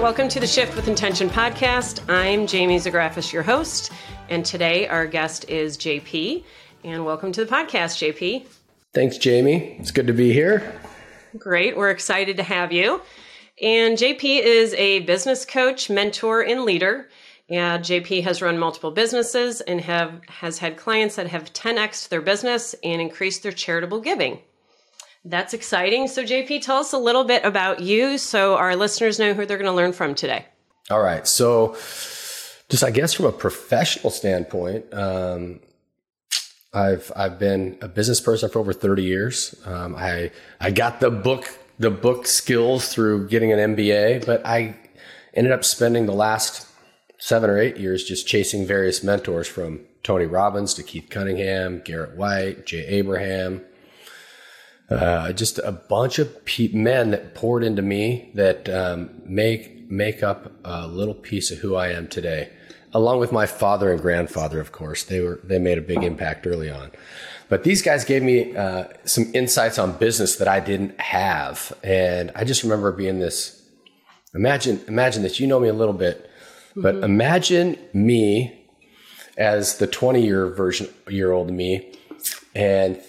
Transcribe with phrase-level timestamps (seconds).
[0.00, 2.00] welcome to the Shift with Intention podcast.
[2.08, 3.92] I'm Jamie Zagrafis, your host,
[4.30, 6.42] and today our guest is JP.
[6.84, 8.46] And welcome to the podcast, JP.
[8.94, 9.76] Thanks, Jamie.
[9.78, 10.80] It's good to be here.
[11.36, 11.76] Great.
[11.76, 13.02] We're excited to have you.
[13.60, 17.10] And JP is a business coach, mentor, and leader.
[17.46, 22.22] Yeah, JP has run multiple businesses and have has had clients that have 10x their
[22.22, 24.38] business and increased their charitable giving.
[25.24, 26.08] That's exciting.
[26.08, 29.58] So, JP, tell us a little bit about you so our listeners know who they're
[29.58, 30.46] going to learn from today.
[30.90, 31.26] All right.
[31.26, 31.74] So,
[32.68, 35.60] just I guess from a professional standpoint, um,
[36.72, 39.54] I've I've been a business person for over 30 years.
[39.66, 44.76] Um, I I got the book the book skills through getting an MBA, but I
[45.34, 46.66] ended up spending the last
[47.18, 52.16] seven or eight years just chasing various mentors from Tony Robbins to Keith Cunningham, Garrett
[52.16, 53.62] White, Jay Abraham,
[54.90, 60.22] uh, just a bunch of pe- men that poured into me that um, make make
[60.22, 62.50] up a little piece of who I am today,
[62.92, 64.60] along with my father and grandfather.
[64.60, 66.90] Of course, they were they made a big impact early on.
[67.48, 72.30] But these guys gave me uh, some insights on business that I didn't have, and
[72.34, 73.62] I just remember being this.
[74.34, 75.40] Imagine imagine this.
[75.40, 76.30] You know me a little bit,
[76.76, 77.04] but mm-hmm.
[77.04, 78.66] imagine me
[79.36, 81.92] as the twenty year version year old me,
[82.54, 83.00] and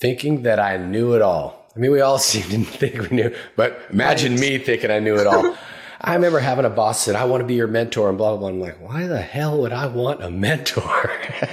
[0.00, 1.70] thinking that I knew it all.
[1.76, 4.40] I mean, we all seem to think we knew, but imagine right.
[4.40, 5.56] me thinking I knew it all.
[6.02, 8.38] I remember having a boss said, I want to be your mentor and blah, blah,
[8.38, 8.48] blah.
[8.48, 11.10] I'm like, why the hell would I want a mentor?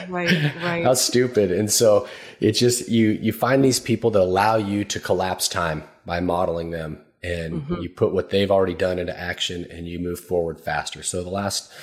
[0.08, 0.86] right, right.
[0.86, 1.52] How stupid.
[1.52, 2.08] And so
[2.40, 6.72] it's just, you, you find these people that allow you to collapse time by modeling
[6.72, 7.82] them and mm-hmm.
[7.82, 11.04] you put what they've already done into action and you move forward faster.
[11.04, 11.74] So the last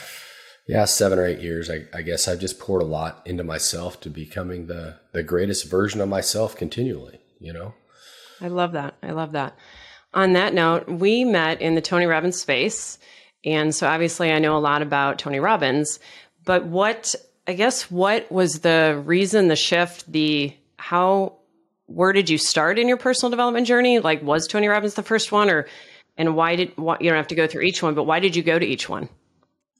[0.67, 4.01] yeah, seven or eight years, I, I, guess I've just poured a lot into myself
[4.01, 7.21] to becoming the the greatest version of myself continually.
[7.39, 7.75] You know,
[8.41, 8.95] I love that.
[9.03, 9.57] I love that.
[10.15, 12.99] On that note, we met in the Tony Robbins space,
[13.45, 15.99] and so obviously I know a lot about Tony Robbins.
[16.45, 17.15] But what
[17.47, 21.39] I guess what was the reason, the shift, the how?
[21.87, 23.99] Where did you start in your personal development journey?
[23.99, 25.67] Like, was Tony Robbins the first one, or
[26.17, 28.43] and why did you don't have to go through each one, but why did you
[28.43, 29.11] go to each one?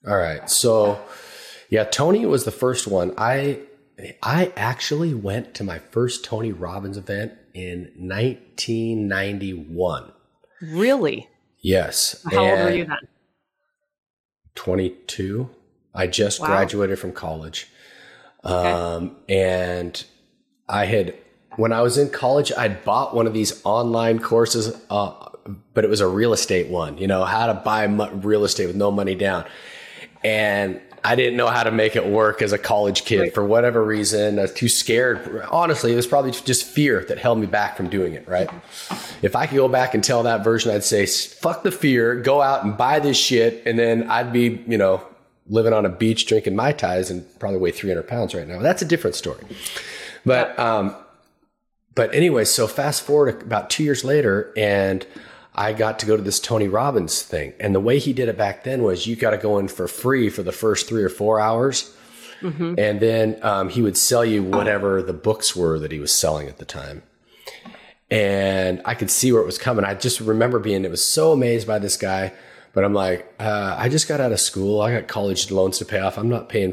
[0.07, 0.49] All right.
[0.51, 1.01] So,
[1.71, 3.15] yeah, Tony was the first one.
[3.17, 3.61] I
[4.23, 10.13] I actually went to my first Tony Robbins event in 1991.
[10.61, 11.29] Really?
[11.61, 12.25] Yes.
[12.31, 12.99] How and old were you then?
[14.57, 15.49] 22.
[15.95, 16.49] I just wow.
[16.49, 17.69] graduated from college.
[18.45, 18.71] Okay.
[18.71, 20.05] Um, and
[20.69, 21.15] I had,
[21.57, 25.29] when I was in college, I'd bought one of these online courses, uh,
[25.73, 28.77] but it was a real estate one, you know, how to buy real estate with
[28.77, 29.45] no money down
[30.25, 33.35] and I didn't know how to make it work as a college kid right.
[33.35, 34.39] for whatever reason.
[34.39, 35.45] I was too scared.
[35.51, 38.49] Honestly, it was probably just fear that held me back from doing it, right?
[39.21, 42.41] If I could go back and tell that version, I'd say, fuck the fear, go
[42.41, 43.63] out and buy this shit.
[43.67, 45.07] And then I'd be, you know,
[45.47, 48.61] living on a beach drinking Mai Tais and probably weigh 300 pounds right now.
[48.61, 49.45] That's a different story.
[50.25, 50.97] But, um,
[51.95, 55.07] but anyway, so fast forward about two years later and
[55.55, 57.53] I got to go to this Tony Robbins thing.
[57.61, 59.87] And the way he did it back then was you got to go in for
[59.87, 61.95] free for the first three or four hours.
[62.41, 62.75] Mm-hmm.
[62.77, 66.49] And then um, he would sell you whatever the books were that he was selling
[66.49, 67.03] at the time.
[68.11, 69.85] And I could see where it was coming.
[69.85, 72.33] I just remember being, it was so amazed by this guy.
[72.73, 74.81] But I'm like, uh, I just got out of school.
[74.81, 76.19] I got college loans to pay off.
[76.19, 76.73] I'm not paying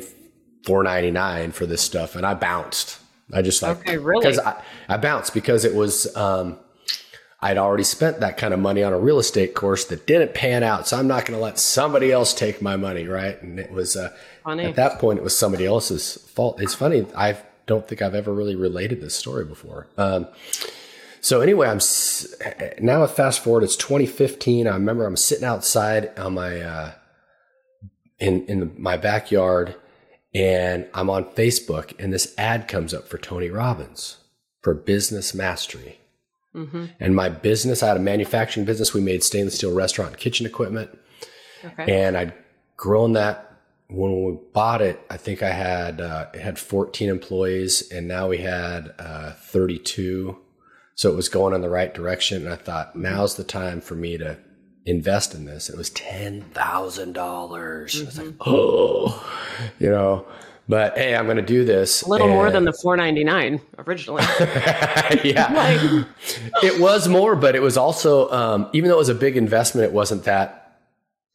[0.63, 2.15] $4.99 for this stuff.
[2.15, 2.97] And I bounced.
[3.31, 4.25] I just like, okay, really?
[4.25, 6.57] Because I, I bounced because it was, um,
[7.43, 10.61] I'd already spent that kind of money on a real estate course that didn't pan
[10.61, 10.87] out.
[10.87, 13.07] So I'm not going to let somebody else take my money.
[13.07, 13.41] Right.
[13.41, 14.15] And it was, uh,
[14.45, 16.61] at that point, it was somebody else's fault.
[16.61, 17.07] It's funny.
[17.15, 19.87] I don't think I've ever really related this story before.
[19.97, 20.27] Um,
[21.19, 21.79] so anyway, I'm
[22.79, 23.63] now fast forward.
[23.63, 24.67] It's 2015.
[24.67, 26.91] I remember I'm sitting outside on my, uh,
[28.19, 29.75] in, in my backyard
[30.33, 34.17] and I'm on Facebook and this ad comes up for Tony Robbins
[34.61, 36.00] for business mastery.
[36.55, 36.85] Mm-hmm.
[36.99, 38.93] And my business, I had a manufacturing business.
[38.93, 40.97] We made stainless steel restaurant kitchen equipment.
[41.63, 42.01] Okay.
[42.01, 42.33] And I'd
[42.75, 44.99] grown that when we bought it.
[45.09, 50.37] I think I had, uh, it had 14 employees and now we had, uh, 32.
[50.95, 52.45] So it was going in the right direction.
[52.45, 54.37] And I thought, now's the time for me to
[54.85, 55.69] invest in this.
[55.69, 56.43] It was $10,000.
[56.51, 56.61] Mm-hmm.
[56.61, 58.41] I was like, mm-hmm.
[58.45, 60.25] oh, you know,
[60.71, 62.01] but hey, I'm going to do this.
[62.01, 62.35] A little and...
[62.37, 64.23] more than the 4.99 originally.
[65.29, 66.07] yeah, like...
[66.63, 69.83] it was more, but it was also um, even though it was a big investment,
[69.83, 70.79] it wasn't that.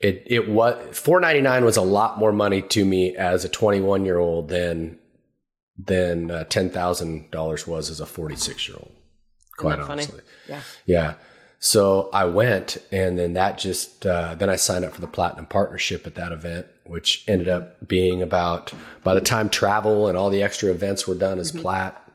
[0.00, 4.18] It it was 4.99 was a lot more money to me as a 21 year
[4.18, 4.98] old than
[5.76, 8.92] than uh, ten thousand dollars was as a 46 year old.
[9.58, 10.22] Quite honestly, funny?
[10.48, 11.14] yeah, yeah.
[11.58, 15.46] So I went, and then that just uh, then I signed up for the platinum
[15.46, 18.72] partnership at that event, which ended up being about
[19.02, 21.62] by the time travel and all the extra events were done as mm-hmm.
[21.62, 22.12] plat,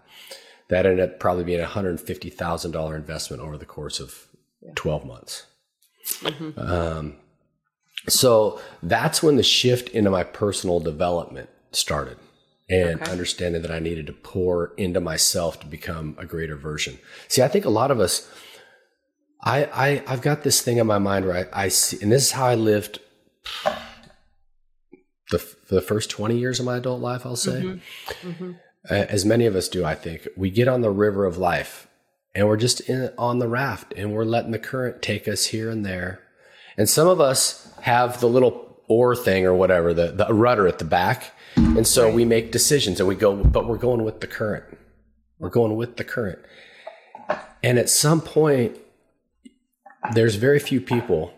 [0.69, 4.27] that ended up probably being a hundred fifty thousand dollar investment over the course of
[4.61, 4.71] yeah.
[4.75, 5.47] twelve months.
[6.19, 6.59] Mm-hmm.
[6.59, 7.15] Um,
[8.07, 12.17] so that's when the shift into my personal development started
[12.69, 13.11] and okay.
[13.11, 16.99] understanding that I needed to pour into myself to become a greater version.
[17.27, 18.31] See, I think a lot of us,
[19.43, 22.25] I, I I've got this thing in my mind where I, I see, and this
[22.25, 22.99] is how I lived
[25.31, 27.25] the the first twenty years of my adult life.
[27.25, 28.29] I'll say, mm-hmm.
[28.29, 28.51] Mm-hmm.
[28.89, 29.83] as many of us do.
[29.83, 31.87] I think we get on the river of life,
[32.35, 35.69] and we're just in on the raft, and we're letting the current take us here
[35.69, 36.21] and there.
[36.77, 40.79] And some of us have the little oar thing or whatever, the, the rudder at
[40.79, 41.33] the back.
[41.55, 42.13] And so right.
[42.13, 44.65] we make decisions and we go, but we're going with the current.
[45.39, 46.39] We're going with the current.
[47.63, 48.77] And at some point,
[50.13, 51.33] there's very few people.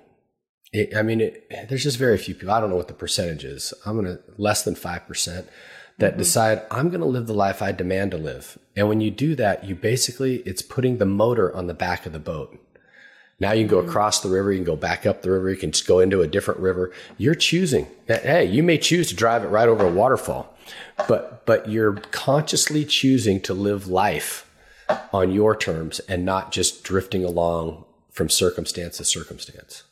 [0.71, 2.53] It, I mean, it, there's just very few people.
[2.53, 3.73] I don't know what the percentage is.
[3.85, 5.47] I'm to less than 5%
[5.99, 6.17] that mm-hmm.
[6.17, 8.57] decide I'm going to live the life I demand to live.
[8.75, 12.13] And when you do that, you basically, it's putting the motor on the back of
[12.13, 12.59] the boat.
[13.39, 13.89] Now you can go mm-hmm.
[13.89, 16.21] across the river, you can go back up the river, you can just go into
[16.21, 16.91] a different river.
[17.17, 17.87] You're choosing.
[18.07, 20.55] Hey, you may choose to drive it right over a waterfall,
[21.07, 24.49] but but you're consciously choosing to live life
[25.11, 29.83] on your terms and not just drifting along from circumstance to circumstance.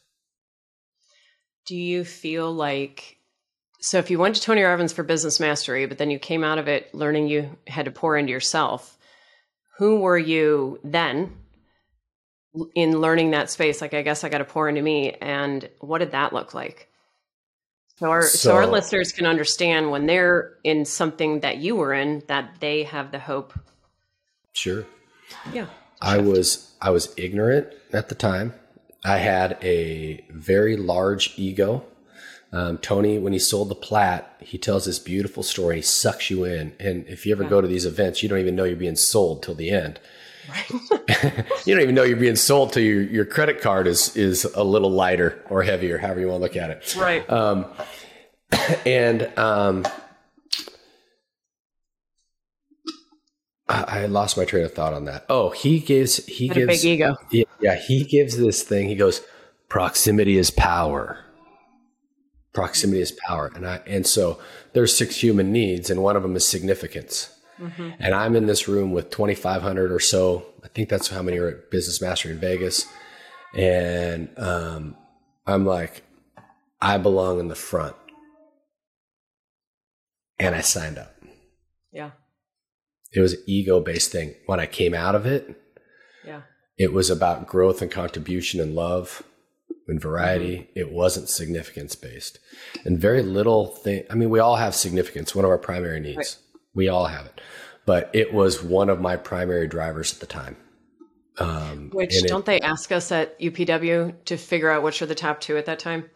[1.66, 3.18] Do you feel like
[3.82, 6.60] so if you went to Tony Robbins for business mastery, but then you came out
[6.60, 8.98] of it learning you had to pour into yourself,
[9.78, 11.36] who were you then
[12.76, 13.82] in learning that space?
[13.82, 16.88] Like i guess i got to pour into me and what did that look like?
[17.98, 21.94] So our so, so, our listeners can understand when they're in something that you were
[21.94, 23.54] in that they have the hope.
[24.54, 24.86] Sure.
[25.54, 25.68] Yeah.
[26.02, 28.54] I was i was ignorant at the time
[29.04, 31.84] i had a very large ego
[32.54, 35.78] um, Tony, when he sold the plat, he tells this beautiful story.
[35.78, 37.50] He sucks you in, and if you ever yeah.
[37.50, 40.00] go to these events, you don't even know you're being sold till the end.
[40.50, 40.68] Right.
[41.66, 44.64] you don't even know you're being sold till your, your credit card is is a
[44.64, 46.96] little lighter or heavier, however you want to look at it.
[46.98, 47.30] Right.
[47.30, 47.68] Um,
[48.86, 49.86] and um,
[53.72, 55.26] I, I, lost my train of thought on that.
[55.30, 57.16] Oh, he gives he gives a big ego.
[57.32, 58.88] Yeah, yeah, he gives this thing.
[58.88, 59.22] He goes,
[59.70, 61.20] proximity is power.
[62.54, 64.40] Proximity is power, and I and so
[64.74, 67.34] there's six human needs, and one of them is significance.
[67.62, 67.90] Mm-hmm.
[68.00, 70.46] And I'm in this room with 2,500 or so.
[70.64, 72.86] I think that's how many are at Business Mastery in Vegas.
[73.54, 74.96] And um,
[75.46, 76.04] I'm like,
[76.82, 77.96] I belong in the front.
[80.40, 81.16] And I signed up.
[81.92, 82.12] Yeah.
[83.14, 84.36] It was an ego based thing.
[84.46, 85.58] When I came out of it,
[86.26, 86.42] yeah.
[86.78, 89.24] It was about growth and contribution and love
[89.88, 90.58] and variety.
[90.58, 90.80] Mm-hmm.
[90.80, 92.40] It wasn't significance based.
[92.86, 96.18] And very little thing I mean, we all have significance, one of our primary needs.
[96.18, 96.38] Right.
[96.74, 97.42] We all have it.
[97.86, 100.56] But it was one of my primary drivers at the time.
[101.38, 105.16] Um, which don't it, they ask us at UPW to figure out which are the
[105.16, 106.10] top two at that time?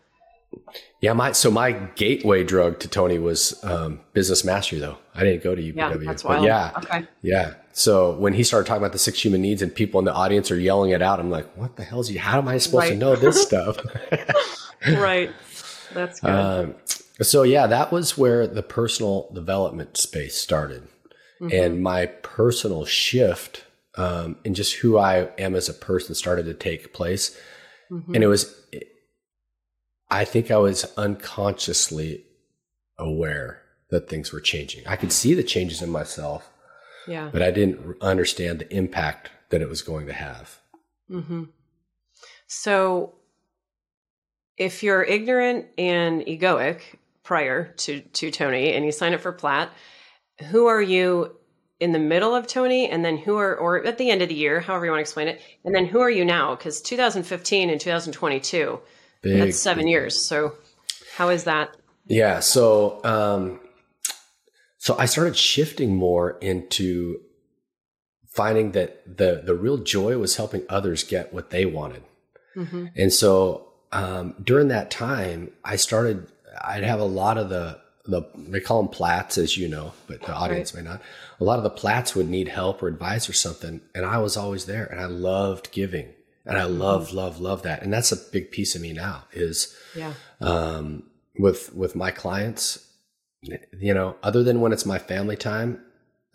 [1.01, 4.79] Yeah, my so my gateway drug to Tony was um, business mastery.
[4.79, 5.75] Though I didn't go to UPW.
[5.75, 6.45] Yeah, that's wild.
[6.45, 7.07] yeah, okay.
[7.21, 7.53] yeah.
[7.73, 10.49] So when he started talking about the six human needs and people in the audience
[10.49, 12.17] are yelling it out, I'm like, what the hell is he?
[12.17, 12.89] How am I supposed right.
[12.89, 13.77] to know this stuff?
[14.87, 15.31] right.
[15.93, 16.29] That's good.
[16.29, 16.75] Um,
[17.21, 20.83] so yeah, that was where the personal development space started,
[21.41, 21.49] mm-hmm.
[21.51, 23.65] and my personal shift
[23.95, 27.37] um, in just who I am as a person started to take place,
[27.89, 28.13] mm-hmm.
[28.13, 28.53] and it was,
[30.09, 32.25] I think I was unconsciously
[32.97, 34.85] aware that things were changing.
[34.87, 36.49] I could see the changes in myself,
[37.07, 40.59] yeah, but I didn't understand the impact that it was going to have.
[41.09, 41.43] Mm-hmm.
[42.47, 43.15] So
[44.57, 46.81] if you're ignorant and egoic
[47.23, 49.71] prior to to Tony and you sign up for plat,
[50.51, 51.35] who are you
[51.79, 54.35] in the middle of Tony and then who are or at the end of the
[54.35, 56.55] year, however you want to explain it, and then who are you now?
[56.55, 58.79] Because 2015 and 2022,
[59.21, 60.25] Big, that's seven years.
[60.25, 60.55] So
[61.15, 61.75] how is that?
[62.07, 62.39] Yeah.
[62.39, 63.59] So um,
[64.77, 67.21] so I started shifting more into
[68.29, 72.03] finding that the the real joy was helping others get what they wanted.
[72.55, 72.87] Mm-hmm.
[72.95, 76.27] And so um, during that time, I started,
[76.61, 80.21] I'd have a lot of the, the, they call them plats, as you know, but
[80.21, 80.83] the audience right.
[80.83, 81.01] may not.
[81.39, 83.81] A lot of the plats would need help or advice or something.
[83.95, 86.09] And I was always there and I loved giving.
[86.45, 87.81] And I love, love, love that.
[87.81, 90.13] And that's a big piece of me now is, yeah.
[90.41, 91.03] um,
[91.37, 92.87] with, with my clients,
[93.41, 95.81] you know, other than when it's my family time,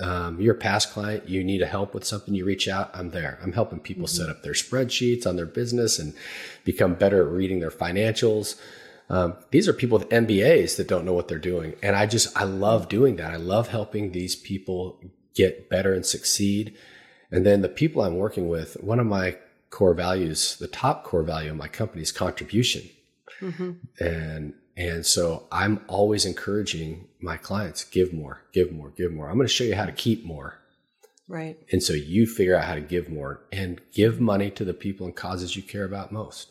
[0.01, 3.11] um, you're a past client, you need a help with something, you reach out, I'm
[3.11, 3.39] there.
[3.43, 4.17] I'm helping people mm-hmm.
[4.17, 6.15] set up their spreadsheets on their business and
[6.65, 8.59] become better at reading their financials.
[9.11, 11.75] Um, these are people with MBAs that don't know what they're doing.
[11.83, 13.33] And I just, I love doing that.
[13.33, 15.01] I love helping these people
[15.35, 16.77] get better and succeed.
[17.31, 19.37] And then the people I'm working with, one of my
[19.71, 22.83] core values, the top core value of my company is contribution.
[23.41, 23.73] Mm-hmm.
[24.05, 29.29] And and so I'm always encouraging my clients, give more, give more, give more.
[29.29, 30.59] I'm going to show you how to keep more.
[31.29, 31.59] Right.
[31.71, 35.07] And so you figure out how to give more and give money to the people
[35.07, 36.51] and causes you care about most.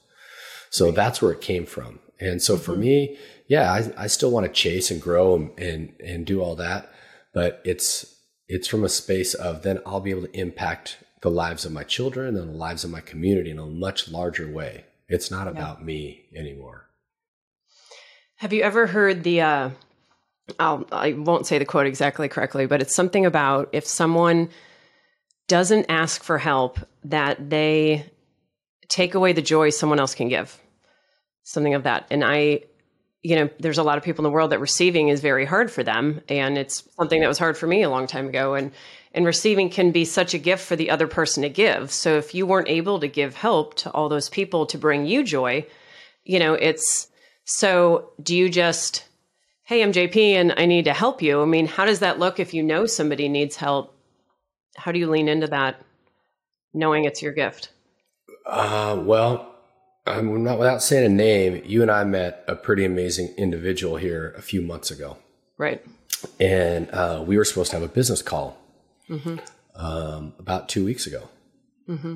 [0.70, 0.96] So right.
[0.96, 2.00] that's where it came from.
[2.20, 2.64] And so mm-hmm.
[2.64, 6.42] for me, yeah, I, I still want to chase and grow and, and, and do
[6.42, 6.92] all that.
[7.34, 8.16] But it's,
[8.48, 11.84] it's from a space of then I'll be able to impact the lives of my
[11.84, 14.86] children and the lives of my community in a much larger way.
[15.08, 15.86] It's not about yeah.
[15.86, 16.90] me anymore.
[18.38, 19.42] Have you ever heard the?
[19.42, 19.70] Uh,
[20.60, 24.50] I'll, I won't say the quote exactly correctly, but it's something about if someone
[25.48, 28.10] doesn't ask for help, that they
[28.88, 30.58] take away the joy someone else can give.
[31.44, 32.08] Something of that.
[32.12, 32.62] And I,
[33.22, 35.70] you know, there's a lot of people in the world that receiving is very hard
[35.70, 36.22] for them.
[36.30, 38.54] And it's something that was hard for me a long time ago.
[38.54, 38.72] And
[39.12, 41.92] and receiving can be such a gift for the other person to give.
[41.92, 45.24] So if you weren't able to give help to all those people to bring you
[45.24, 45.66] joy,
[46.24, 47.08] you know, it's
[47.44, 49.06] so do you just,
[49.64, 51.42] hey, I'm JP and I need to help you?
[51.42, 53.96] I mean, how does that look if you know somebody needs help?
[54.78, 55.82] How do you lean into that
[56.74, 57.72] knowing it's your gift?
[58.46, 59.56] Uh, well,
[60.06, 61.62] I'm not without saying a name.
[61.66, 65.18] You and I met a pretty amazing individual here a few months ago.
[65.58, 65.86] Right.
[66.40, 68.58] And uh, we were supposed to have a business call
[69.10, 69.38] mm-hmm.
[69.76, 71.30] um, about two weeks ago.
[71.88, 72.16] Mm-hmm.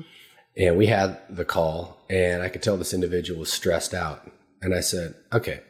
[0.56, 4.30] And we had the call, and I could tell this individual was stressed out.
[4.62, 5.60] And I said, okay,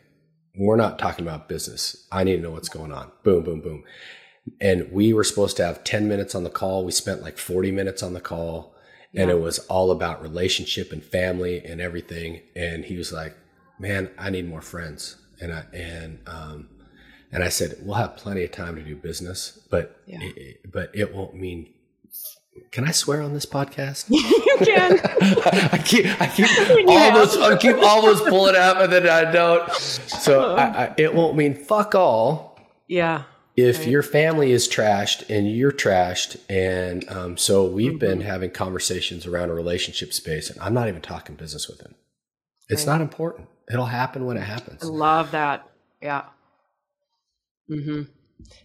[0.56, 2.06] we're not talking about business.
[2.12, 3.10] I need to know what's going on.
[3.22, 3.84] Boom, boom, boom.
[4.60, 6.84] And we were supposed to have 10 minutes on the call.
[6.84, 8.73] We spent like 40 minutes on the call
[9.16, 9.36] and yeah.
[9.36, 12.40] it was all about relationship and family and everything.
[12.56, 13.36] And he was like,
[13.78, 15.16] man, I need more friends.
[15.40, 16.68] And I, and, um,
[17.32, 20.18] and I said, we'll have plenty of time to do business, but, yeah.
[20.20, 21.74] it, but it won't mean
[22.70, 24.06] can I swear on this podcast?
[24.10, 25.00] you can.
[25.72, 26.46] I keep, I keep
[26.88, 29.72] almost, I keep almost pulling out, but then I don't.
[29.72, 32.58] So I, I, it won't mean fuck all.
[32.86, 33.24] Yeah.
[33.56, 33.88] If right.
[33.88, 37.98] your family is trashed and you're trashed, and um, so we've mm-hmm.
[37.98, 41.94] been having conversations around a relationship space, and I'm not even talking business with him.
[42.68, 42.94] It's right.
[42.94, 43.48] not important.
[43.70, 44.82] It'll happen when it happens.
[44.82, 45.68] I love that.
[46.02, 46.24] Yeah.
[47.70, 48.02] mm-hmm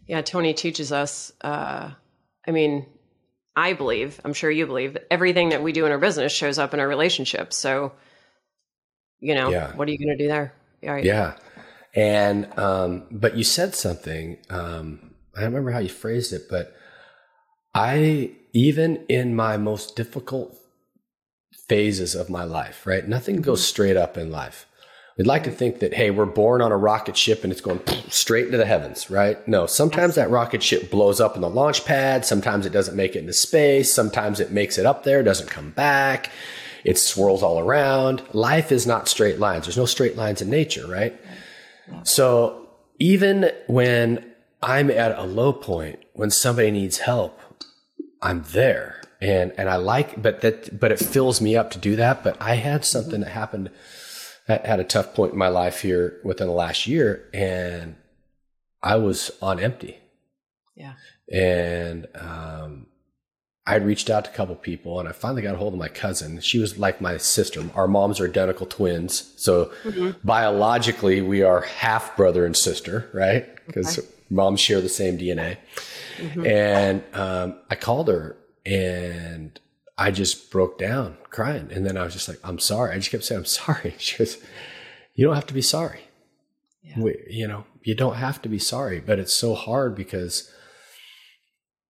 [0.08, 0.22] Yeah.
[0.22, 1.32] Tony teaches us.
[1.42, 1.92] Uh,
[2.48, 2.86] I mean,
[3.56, 6.58] I believe, I'm sure you believe, that everything that we do in our business shows
[6.58, 7.58] up in our relationships.
[7.58, 7.94] So,
[9.20, 9.76] you know, yeah.
[9.76, 10.54] what are you going to do there?
[10.82, 11.04] Right.
[11.04, 11.36] Yeah.
[11.96, 16.76] And, um, but you said something, um, I don't remember how you phrased it, but
[17.74, 20.58] I, even in my most difficult
[21.68, 23.08] phases of my life, right?
[23.08, 23.70] Nothing goes mm-hmm.
[23.70, 24.66] straight up in life.
[25.18, 27.82] We'd like to think that, hey, we're born on a rocket ship and it's going
[28.10, 29.46] straight into the heavens, right?
[29.48, 32.26] No, sometimes that rocket ship blows up in the launch pad.
[32.26, 33.94] Sometimes it doesn't make it into space.
[33.94, 36.32] Sometimes it makes it up there, doesn't come back.
[36.86, 38.24] It swirls all around.
[38.34, 39.66] Life is not straight lines.
[39.66, 41.20] There's no straight lines in nature, right?
[42.04, 42.70] So
[43.00, 44.26] even when
[44.62, 47.40] I'm at a low point, when somebody needs help,
[48.22, 49.02] I'm there.
[49.22, 52.24] And, and I like, but that, but it fills me up to do that.
[52.24, 53.70] But I had something that happened
[54.50, 57.96] had a tough point in my life here within the last year, and
[58.82, 60.00] I was on empty.
[60.76, 60.94] Yeah.
[61.32, 62.88] And um,
[63.70, 65.80] I had reached out to a couple people, and I finally got a hold of
[65.80, 66.40] my cousin.
[66.40, 67.64] She was like my sister.
[67.76, 70.18] Our moms are identical twins, so mm-hmm.
[70.24, 73.48] biologically we are half brother and sister, right?
[73.68, 74.08] Because okay.
[74.32, 75.58] moms share the same DNA.
[76.18, 76.48] Mm-hmm.
[76.48, 79.60] And um, I called her, and
[80.00, 81.70] I just broke down crying.
[81.72, 82.96] And then I was just like, I'm sorry.
[82.96, 83.94] I just kept saying, I'm sorry.
[84.00, 84.38] She goes,
[85.14, 86.02] You don't have to be sorry.
[86.82, 87.00] Yeah.
[87.02, 90.52] We, you know, you don't have to be sorry, but it's so hard because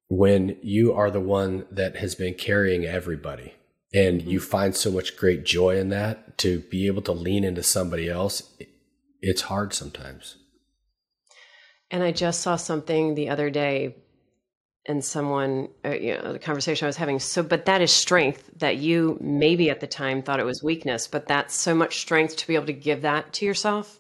[0.10, 3.54] when you are the one that has been carrying everybody
[3.94, 4.30] and mm-hmm.
[4.30, 8.10] you find so much great joy in that to be able to lean into somebody
[8.10, 8.52] else,
[9.22, 10.36] it's hard sometimes.
[11.92, 13.96] And I just saw something the other day
[14.86, 17.20] and someone, uh, you know, the conversation I was having.
[17.20, 21.08] So, but that is strength that you maybe at the time thought it was weakness,
[21.08, 24.00] but that's so much strength to be able to give that to yourself.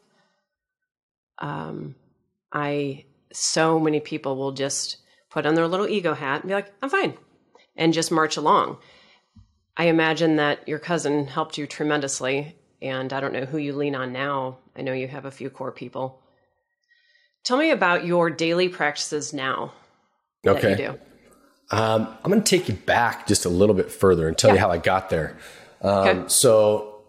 [1.37, 1.95] Um,
[2.51, 4.97] I, so many people will just
[5.29, 7.17] put on their little ego hat and be like, I'm fine,
[7.75, 8.77] and just march along.
[9.77, 13.95] I imagine that your cousin helped you tremendously, and I don't know who you lean
[13.95, 14.57] on now.
[14.75, 16.21] I know you have a few core people.
[17.43, 19.73] Tell me about your daily practices now
[20.45, 20.87] Okay.
[21.71, 24.55] Um, I'm going to take you back just a little bit further and tell yeah.
[24.55, 25.37] you how I got there.
[25.81, 26.23] Um, okay.
[26.27, 27.03] So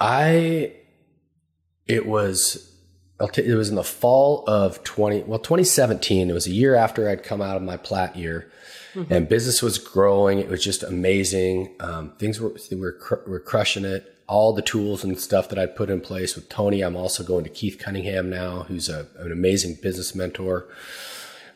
[0.00, 0.72] I,
[1.86, 2.73] it was,
[3.32, 6.30] t- it was in the fall of 20, well, 2017.
[6.30, 8.50] It was a year after I'd come out of my plat year
[8.94, 9.12] mm-hmm.
[9.12, 10.38] and business was growing.
[10.38, 11.74] It was just amazing.
[11.80, 14.10] Um, things were, we were, cr- were crushing it.
[14.26, 16.80] All the tools and stuff that I'd put in place with Tony.
[16.80, 20.66] I'm also going to Keith Cunningham now, who's a, an amazing business mentor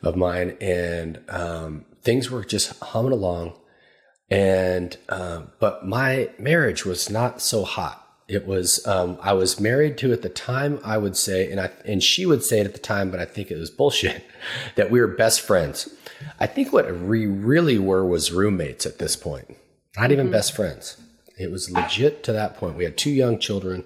[0.03, 3.55] of mine, and um, things were just humming along.
[4.31, 8.07] And um, but my marriage was not so hot.
[8.29, 10.81] It was um, I was married to at the time.
[10.85, 13.25] I would say, and I and she would say it at the time, but I
[13.25, 14.25] think it was bullshit
[14.77, 15.89] that we were best friends.
[16.39, 19.57] I think what we really were was roommates at this point,
[19.97, 20.33] not even mm-hmm.
[20.33, 21.01] best friends.
[21.39, 22.77] It was legit to that point.
[22.77, 23.85] We had two young children,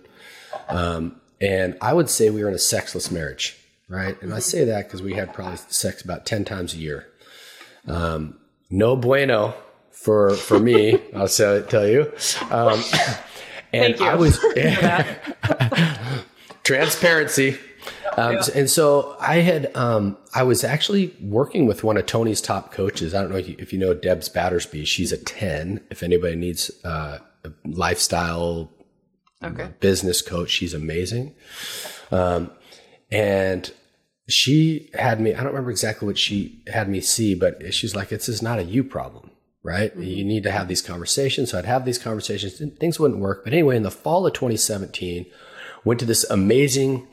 [0.69, 3.59] um, and I would say we were in a sexless marriage
[3.93, 4.21] right?
[4.23, 7.09] And I say that because we had probably sex about 10 times a year.
[7.87, 8.39] Um,
[8.71, 9.55] no bueno
[9.91, 12.11] for, for me, I'll tell you.
[12.51, 12.83] Um,
[13.73, 14.07] and you.
[14.07, 14.39] I was
[16.65, 17.59] transparency.
[18.17, 18.43] Um, yeah.
[18.55, 23.15] And so I had, um, I was actually working with one of Tony's top coaches.
[23.15, 24.85] I don't know if you, if you know Debs Battersby.
[24.85, 25.81] She's a 10.
[25.91, 28.71] If anybody needs uh, a lifestyle
[29.43, 29.71] okay.
[29.81, 31.35] business coach, she's amazing.
[32.11, 32.51] Um,
[33.11, 33.73] and
[34.29, 38.11] she had me, I don't remember exactly what she had me see, but she's like,
[38.11, 39.31] this is not a you problem,
[39.63, 39.93] right?
[39.93, 40.03] Mm-hmm.
[40.03, 41.51] You need to have these conversations.
[41.51, 43.45] So I'd have these conversations and things wouldn't work.
[43.45, 45.27] But anyway, in the fall of 2017,
[45.85, 47.07] went to this amazing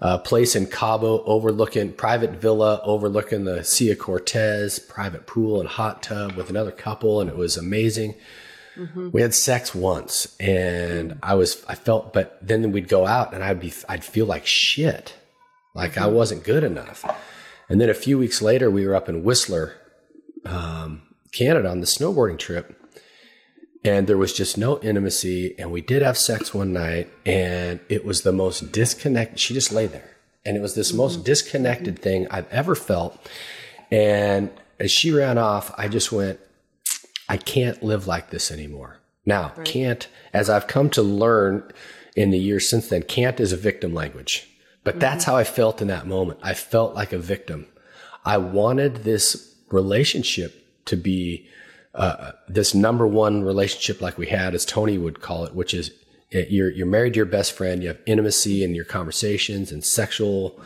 [0.00, 5.68] uh, place in Cabo overlooking private villa overlooking the Sea of Cortez, private pool and
[5.68, 7.20] hot tub with another couple.
[7.20, 8.14] And it was amazing.
[8.76, 9.10] Mm-hmm.
[9.12, 13.42] We had sex once and I was, I felt, but then we'd go out and
[13.42, 15.14] I'd be, I'd feel like shit
[15.76, 17.04] like I wasn't good enough.
[17.68, 19.74] And then a few weeks later, we were up in Whistler,
[20.44, 21.02] um,
[21.36, 22.80] Canada on the snowboarding trip.
[23.84, 25.54] And there was just no intimacy.
[25.58, 29.38] And we did have sex one night, and it was the most disconnected.
[29.38, 30.16] She just lay there.
[30.44, 30.98] And it was this mm-hmm.
[30.98, 33.18] most disconnected thing I've ever felt.
[33.90, 36.40] And as she ran off, I just went,
[37.28, 38.98] I can't live like this anymore.
[39.24, 39.66] Now, right.
[39.66, 41.70] can't, as I've come to learn
[42.16, 44.48] in the years since then, can't is a victim language.
[44.84, 45.00] But mm-hmm.
[45.00, 46.40] that's how I felt in that moment.
[46.42, 47.66] I felt like a victim.
[48.24, 51.48] I wanted this relationship to be
[51.94, 55.90] uh, this number one relationship, like we had, as Tony would call it, which is
[56.34, 57.82] uh, you're you're married to your best friend.
[57.82, 60.60] You have intimacy in your conversations and sexual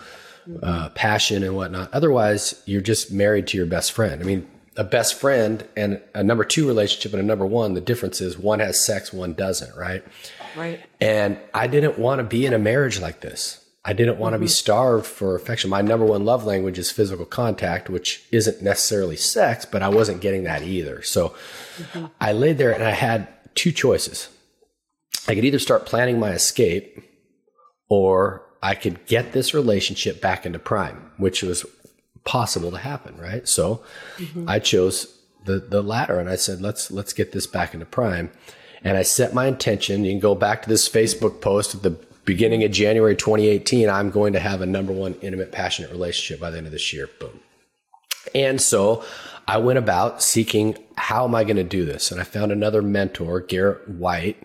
[0.63, 1.93] uh, passion and whatnot.
[1.93, 4.21] Otherwise, you're just married to your best friend.
[4.21, 7.75] I mean, a best friend and a number two relationship and a number one.
[7.75, 9.77] The difference is one has sex, one doesn't.
[9.77, 10.05] Right.
[10.57, 10.81] Right.
[11.01, 13.65] And I didn't want to be in a marriage like this.
[13.85, 14.45] I didn't want to mm-hmm.
[14.45, 15.71] be starved for affection.
[15.71, 20.21] My number one love language is physical contact, which isn't necessarily sex, but I wasn't
[20.21, 21.03] getting that either.
[21.03, 21.31] So
[21.77, 22.07] mm-hmm.
[22.21, 24.29] I laid there and I had two choices.
[25.27, 27.03] I could either start planning my escape
[27.89, 31.65] or I could get this relationship back into prime, which was
[32.25, 33.49] possible to happen, right?
[33.49, 33.83] So
[34.19, 34.49] mm-hmm.
[34.49, 38.31] I chose the the latter and I said, let's let's get this back into prime.
[38.83, 40.05] And I set my intention.
[40.05, 44.11] You can go back to this Facebook post at the beginning of January 2018, I'm
[44.11, 47.09] going to have a number one intimate, passionate relationship by the end of this year.
[47.19, 47.41] Boom.
[48.35, 49.05] And so
[49.49, 52.11] I went about seeking how am I going to do this?
[52.11, 54.43] And I found another mentor, Garrett White,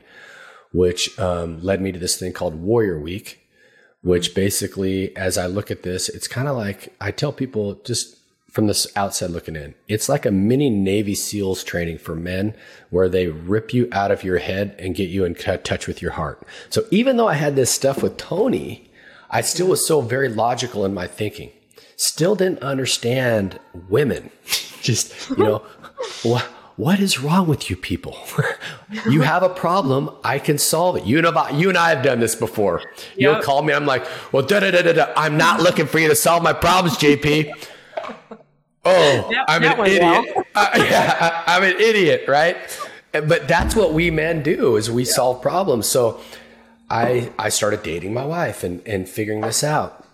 [0.72, 3.48] which um, led me to this thing called Warrior Week,
[4.02, 8.18] which basically, as I look at this, it's kind of like I tell people just
[8.56, 9.76] from the outside looking in.
[9.90, 12.56] It's like a mini Navy SEALs training for men
[12.90, 16.12] where they rip you out of your head and get you in touch with your
[16.12, 16.42] heart.
[16.70, 18.90] So even though I had this stuff with Tony,
[19.30, 21.52] I still was so very logical in my thinking.
[21.98, 24.32] Still didn't understand women.
[24.82, 25.58] Just, you know,
[26.24, 26.44] what,
[26.78, 28.18] what is wrong with you people?
[29.10, 30.10] you have a problem.
[30.24, 31.04] I can solve it.
[31.04, 32.84] You know, you and I have done this before.
[33.18, 33.74] You'll call me.
[33.74, 35.14] I'm like, well, da da da da da.
[35.18, 37.52] I'm not looking for you to solve my problems, JP.
[38.86, 40.48] Oh, that, I'm that an idiot.
[40.54, 42.58] Uh, yeah, I'm an idiot, right?
[43.12, 45.12] But that's what we men do is we yeah.
[45.12, 45.88] solve problems.
[45.88, 46.22] So
[46.90, 50.06] I I started dating my wife and, and figuring this out.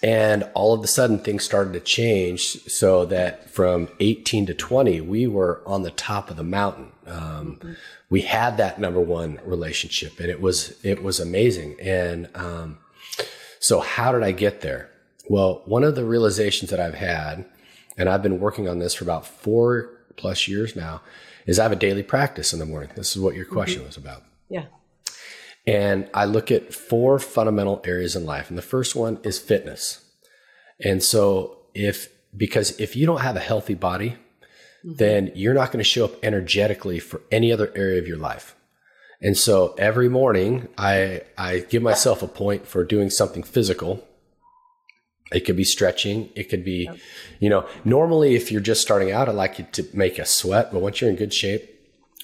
[0.00, 5.00] And all of a sudden things started to change so that from 18 to 20,
[5.00, 6.92] we were on the top of the mountain.
[7.06, 7.72] Um, mm-hmm.
[8.08, 11.76] We had that number one relationship and it was, it was amazing.
[11.80, 12.78] And, um,
[13.58, 14.88] so how did I get there?
[15.28, 17.44] Well, one of the realizations that I've had
[17.98, 21.02] and I've been working on this for about four plus years now,
[21.46, 22.90] is I have a daily practice in the morning.
[22.94, 23.88] This is what your question mm-hmm.
[23.88, 24.22] was about.
[24.48, 24.66] Yeah.
[25.66, 28.48] And I look at four fundamental areas in life.
[28.48, 30.04] And the first one is fitness.
[30.82, 34.94] And so if because if you don't have a healthy body, mm-hmm.
[34.94, 38.54] then you're not going to show up energetically for any other area of your life.
[39.20, 44.06] And so every morning I, I give myself a point for doing something physical.
[45.32, 46.30] It could be stretching.
[46.34, 46.96] It could be, yep.
[47.40, 50.72] you know, normally if you're just starting out, I like you to make a sweat,
[50.72, 51.74] but once you're in good shape,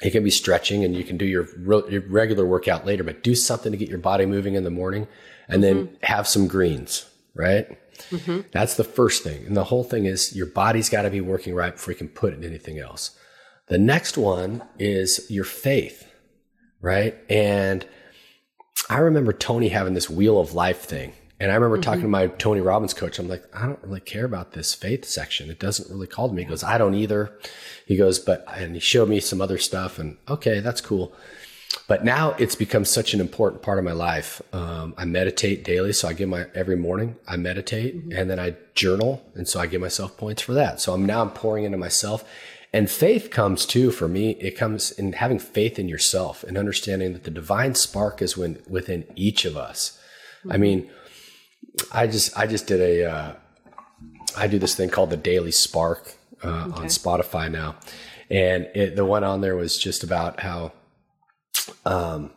[0.03, 3.23] it can be stretching and you can do your, re- your regular workout later, but
[3.23, 5.07] do something to get your body moving in the morning
[5.49, 5.87] and mm-hmm.
[5.87, 7.79] then have some greens, right?
[8.11, 8.41] Mm-hmm.
[8.53, 9.47] That's the first thing.
[9.47, 12.09] And the whole thing is your body's got to be working right before you can
[12.09, 13.17] put in anything else.
[13.69, 16.11] The next one is your faith,
[16.81, 17.17] right?
[17.31, 17.87] And
[18.91, 21.13] I remember Tony having this wheel of life thing.
[21.41, 21.83] And I remember mm-hmm.
[21.83, 23.19] talking to my Tony Robbins coach.
[23.19, 25.51] I'm like, I don't really care about this faith section.
[25.51, 26.43] It doesn't really call to me.
[26.43, 27.37] He goes, I don't either.
[27.87, 31.15] He goes, but, and he showed me some other stuff and okay, that's cool.
[31.89, 34.41] But now it's become such an important part of my life.
[34.53, 35.93] Um, I meditate daily.
[35.93, 38.13] So I give my, every morning I meditate mm-hmm.
[38.17, 39.25] and then I journal.
[39.35, 40.81] And so I give myself points for that.
[40.81, 42.25] So I'm now I'm pouring into myself.
[42.73, 44.31] And faith comes too for me.
[44.41, 48.63] It comes in having faith in yourself and understanding that the divine spark is when,
[48.69, 49.99] within each of us.
[50.41, 50.53] Mm-hmm.
[50.53, 50.91] I mean,
[51.93, 53.33] I just I just did a uh,
[54.37, 56.83] I do this thing called the Daily Spark uh, okay.
[56.83, 57.77] on Spotify now,
[58.31, 60.73] and it, the one on there was just about how,
[61.85, 62.31] um,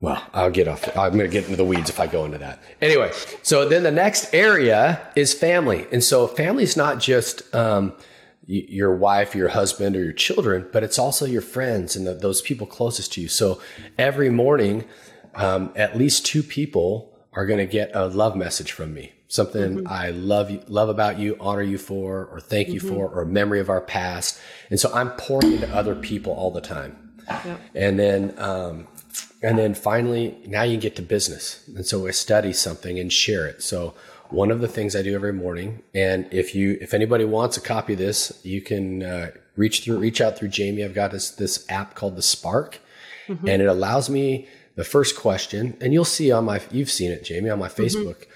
[0.00, 0.88] well, I'll get off.
[0.96, 2.62] I'm going to get into the weeds if I go into that.
[2.80, 7.94] Anyway, so then the next area is family, and so family is not just um,
[8.46, 12.42] your wife, your husband, or your children, but it's also your friends and the, those
[12.42, 13.28] people closest to you.
[13.28, 13.60] So
[13.98, 14.84] every morning,
[15.34, 19.12] um, at least two people are going to get a love message from me.
[19.28, 19.88] Something mm-hmm.
[19.88, 22.94] I love you, love about you, honor you for, or thank you mm-hmm.
[22.94, 24.38] for, or memory of our past.
[24.68, 27.14] And so I'm pouring into other people all the time.
[27.28, 27.60] Yep.
[27.74, 28.86] And then, um,
[29.42, 31.66] and then finally, now you get to business.
[31.74, 33.62] And so I study something and share it.
[33.62, 33.94] So
[34.28, 37.60] one of the things I do every morning, and if you, if anybody wants a
[37.60, 40.84] copy of this, you can uh, reach through, reach out through Jamie.
[40.84, 42.80] I've got this this app called the Spark,
[43.26, 43.46] mm-hmm.
[43.48, 47.24] and it allows me the first question, and you'll see on my, you've seen it,
[47.24, 47.82] Jamie, on my mm-hmm.
[47.82, 48.16] Facebook.
[48.16, 48.30] Mm-hmm.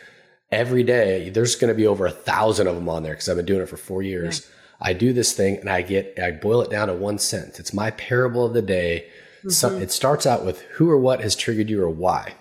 [0.52, 3.36] Every day, there's going to be over a thousand of them on there because I've
[3.36, 4.40] been doing it for four years.
[4.40, 4.52] Yeah.
[4.88, 7.58] I do this thing and I get, I boil it down to one sentence.
[7.58, 9.06] It's my parable of the day.
[9.38, 9.50] Mm-hmm.
[9.50, 12.34] So it starts out with who or what has triggered you or why.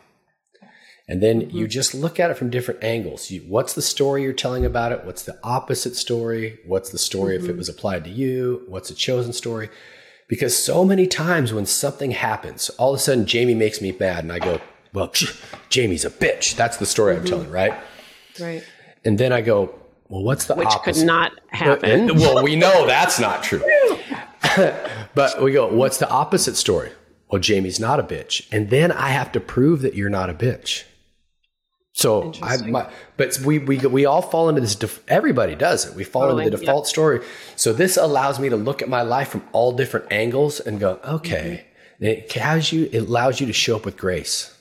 [1.08, 1.58] And then mm-hmm.
[1.58, 3.32] you just look at it from different angles.
[3.32, 5.06] You, what's the story you're telling about it?
[5.06, 6.60] What's the opposite story?
[6.66, 7.44] What's the story mm-hmm.
[7.44, 7.60] if it mm-hmm.
[7.60, 8.64] was applied to you?
[8.68, 9.70] What's a chosen story?
[10.28, 14.24] Because so many times when something happens, all of a sudden Jamie makes me mad
[14.24, 14.60] and I go,
[14.94, 15.12] well,
[15.70, 16.56] Jamie's a bitch.
[16.56, 17.26] That's the story mm-hmm.
[17.26, 17.74] I'm telling, right?
[18.40, 18.64] Right.
[19.04, 19.76] And then I go,
[20.10, 21.02] well, what's the Which opposite?
[21.02, 22.16] could not happen.
[22.20, 23.64] well, we know that's not true.
[25.16, 26.92] but we go, what's the opposite story?
[27.30, 28.48] Well, Jamie's not a bitch.
[28.52, 30.84] And then I have to prove that you're not a bitch.
[31.98, 34.76] So I, my, but we, we, we all fall into this.
[34.76, 35.96] Def, everybody does it.
[35.96, 37.22] We fall totally, into the default story.
[37.56, 41.00] So this allows me to look at my life from all different angles and go,
[41.06, 41.64] okay.
[42.02, 42.06] Mm-hmm.
[42.06, 44.54] It has you, it allows you to show up with grace.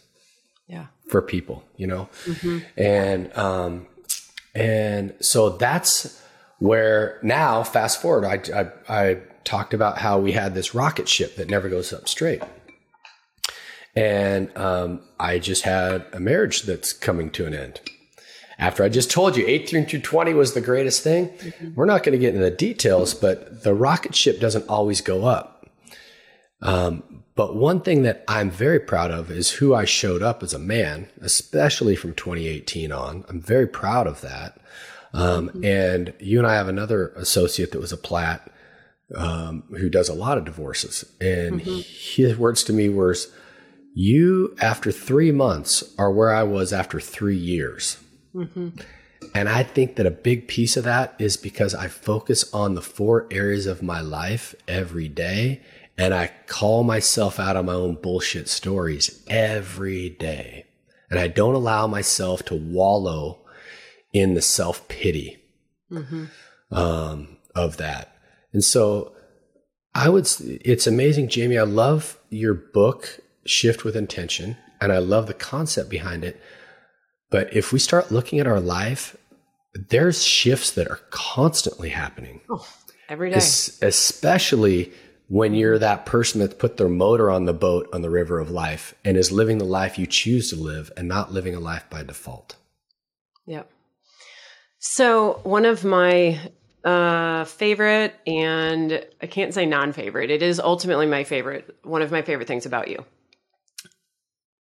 [0.68, 0.86] Yeah.
[1.08, 2.08] For people, you know?
[2.24, 2.58] Mm-hmm.
[2.80, 3.88] And, um,
[4.54, 6.22] and so that's
[6.60, 11.34] where now fast forward, I, I, I talked about how we had this rocket ship
[11.34, 12.44] that never goes up straight.
[13.96, 17.80] And um, I just had a marriage that's coming to an end.
[18.58, 21.74] After I just told you 18 through 20 was the greatest thing, mm-hmm.
[21.74, 25.24] we're not going to get into the details, but the rocket ship doesn't always go
[25.24, 25.68] up.
[26.62, 27.02] Um,
[27.34, 30.58] but one thing that I'm very proud of is who I showed up as a
[30.58, 33.24] man, especially from 2018 on.
[33.28, 34.58] I'm very proud of that.
[35.12, 35.64] Um, mm-hmm.
[35.64, 38.50] And you and I have another associate that was a plat
[39.16, 41.04] um, who does a lot of divorces.
[41.20, 41.80] And mm-hmm.
[42.22, 43.32] his words to me was,
[43.94, 47.98] you, after three months, are where I was after three years.
[48.34, 48.70] Mm-hmm.
[49.34, 52.82] And I think that a big piece of that is because I focus on the
[52.82, 55.62] four areas of my life every day
[55.96, 60.66] and I call myself out on my own bullshit stories every day.
[61.10, 63.40] And I don't allow myself to wallow
[64.12, 65.38] in the self pity
[65.90, 66.24] mm-hmm.
[66.72, 68.16] um, of that.
[68.52, 69.14] And so
[69.94, 71.58] I would, it's amazing, Jamie.
[71.58, 74.56] I love your book shift with intention.
[74.80, 76.40] And I love the concept behind it.
[77.30, 79.16] But if we start looking at our life,
[79.74, 82.40] there's shifts that are constantly happening.
[82.50, 82.66] Oh,
[83.08, 83.36] every day.
[83.36, 84.92] Es- especially
[85.28, 88.50] when you're that person that's put their motor on the boat on the river of
[88.50, 91.84] life and is living the life you choose to live and not living a life
[91.88, 92.56] by default.
[93.46, 93.70] Yep.
[94.78, 96.38] So, one of my
[96.84, 102.12] uh, favorite, and I can't say non favorite, it is ultimately my favorite, one of
[102.12, 103.04] my favorite things about you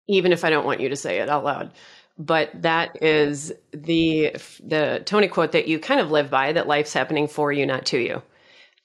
[0.07, 1.71] even if I don't want you to say it out loud.
[2.17, 6.93] but that is the the Tony quote that you kind of live by that life's
[6.93, 8.21] happening for you, not to you.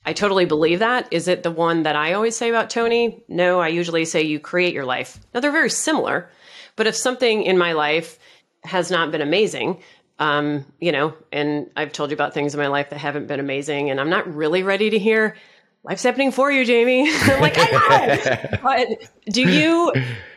[0.05, 1.09] I totally believe that.
[1.11, 3.22] Is it the one that I always say about Tony?
[3.29, 5.18] No, I usually say you create your life.
[5.35, 6.31] Now they're very similar,
[6.76, 8.18] but if something in my life
[8.62, 9.83] has not been amazing,
[10.18, 13.40] um, you know, and I've told you about things in my life that haven't been
[13.40, 15.37] amazing, and I'm not really ready to hear
[15.83, 17.11] life's happening for you, Jamie.
[17.12, 18.59] I'm like, I know.
[18.62, 18.88] but
[19.33, 19.92] do you,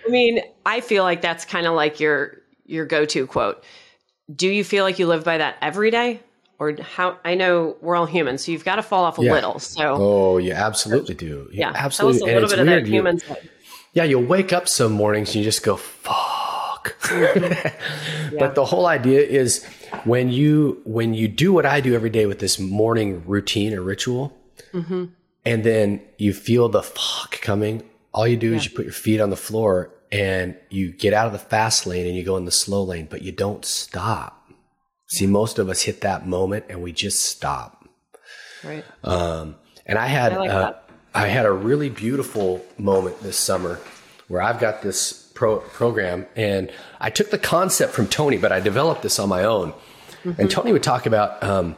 [0.10, 3.63] I mean, I feel like that's kind of like your, your go-to quote.
[4.34, 6.22] Do you feel like you live by that every day?
[6.58, 9.32] Or how I know we're all human, so you've got to fall off a Yeah.
[9.34, 9.60] little.
[9.60, 11.48] So Oh, you absolutely do.
[11.54, 12.19] You yeah, absolutely.
[12.19, 12.86] Tell us a little bit of weird.
[12.86, 13.50] that human side.
[13.93, 16.98] yeah, you'll wake up some mornings and you just go, fuck.
[18.38, 19.65] But the whole idea is
[20.04, 23.82] when you when you do what I do every day with this morning routine or
[23.82, 24.36] ritual,
[24.74, 25.06] mm-hmm.
[25.45, 29.22] and then you feel the fuck coming, all you do is you put your feet
[29.22, 32.45] on the floor and you get out of the fast lane and you go in
[32.45, 34.52] the slow lane, but you don't stop.
[35.08, 37.88] See, most of us hit that moment and we just stop.
[38.63, 38.84] Right.
[39.04, 40.74] Um, and I had I like uh.
[41.13, 43.80] I had a really beautiful moment this summer
[44.28, 48.60] where I've got this pro- program and I took the concept from Tony, but I
[48.60, 49.74] developed this on my own.
[50.24, 50.41] Mm-hmm.
[50.41, 51.76] And Tony would talk about um,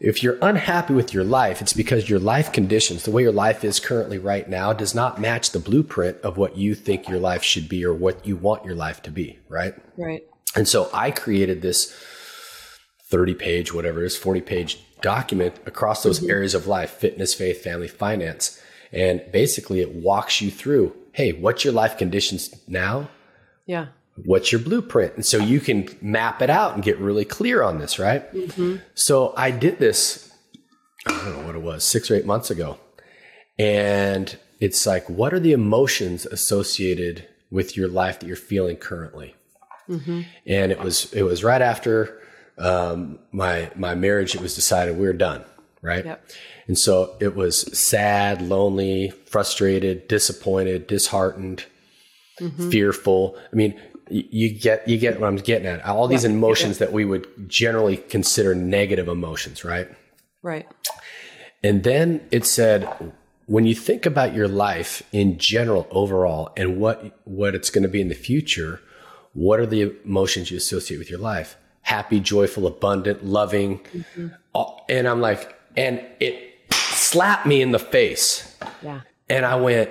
[0.00, 3.64] if you're unhappy with your life, it's because your life conditions, the way your life
[3.64, 7.42] is currently right now, does not match the blueprint of what you think your life
[7.42, 9.74] should be or what you want your life to be, right?
[9.96, 10.22] Right.
[10.54, 11.92] And so I created this
[13.06, 16.30] 30 page, whatever it is, 40 page document across those mm-hmm.
[16.30, 18.60] areas of life fitness, faith, family, finance.
[18.92, 23.08] And basically, it walks you through hey, what's your life conditions now?
[23.66, 23.86] Yeah.
[24.24, 25.14] What's your blueprint?
[25.14, 28.32] And so you can map it out and get really clear on this, right?
[28.32, 28.76] Mm-hmm.
[28.94, 30.32] So I did this,
[31.06, 32.78] I don't know what it was, six or eight months ago.
[33.58, 39.34] And it's like, what are the emotions associated with your life that you're feeling currently?
[39.88, 40.20] Mm-hmm.
[40.46, 42.20] and it was it was right after
[42.58, 44.34] um, my my marriage.
[44.34, 45.44] It was decided we were done,
[45.80, 46.04] right?
[46.04, 46.30] Yep.
[46.66, 51.64] And so it was sad, lonely, frustrated, disappointed, disheartened,
[52.38, 52.68] mm-hmm.
[52.68, 53.38] fearful.
[53.50, 55.84] I mean, you get you get what I'm getting at.
[55.84, 59.88] All these emotions that we would generally consider negative emotions, right?
[60.42, 60.66] Right.
[61.62, 63.12] And then it said,
[63.46, 67.88] when you think about your life in general, overall, and what what it's going to
[67.88, 68.80] be in the future,
[69.34, 71.56] what are the emotions you associate with your life?
[71.82, 73.78] Happy, joyful, abundant, loving.
[73.80, 74.28] Mm-hmm.
[74.52, 78.56] All- And I'm like, and it slapped me in the face.
[78.82, 79.00] Yeah.
[79.28, 79.90] And I went,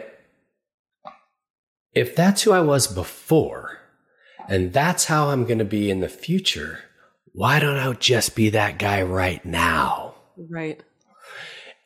[1.93, 3.79] if that's who I was before,
[4.47, 6.79] and that's how I'm going to be in the future,
[7.33, 10.15] why don't I just be that guy right now?
[10.37, 10.81] Right.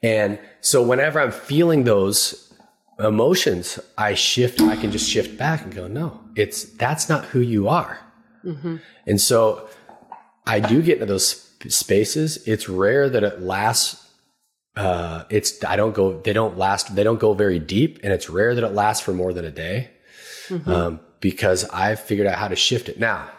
[0.04, 2.54] And so whenever I'm feeling those
[3.00, 7.40] emotions, I shift, I can just shift back and go, no, it's that's not who
[7.40, 8.00] you are.
[9.06, 9.70] And so
[10.48, 12.48] I do get into those spaces.
[12.48, 14.10] It's rare that it lasts.
[14.76, 16.20] Uh, it's I don't go.
[16.22, 16.96] They don't last.
[16.96, 19.52] They don't go very deep, and it's rare that it lasts for more than a
[19.52, 19.92] day,
[20.66, 23.00] um, because I've figured out how to shift it.
[23.00, 23.30] Now,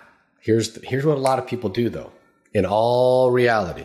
[0.40, 2.12] here's here's what a lot of people do, though.
[2.54, 3.84] In all reality,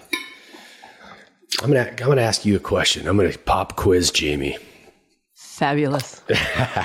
[1.61, 3.07] I'm gonna I'm gonna ask you a question.
[3.07, 4.57] I'm gonna pop quiz Jamie.
[5.33, 6.21] Fabulous.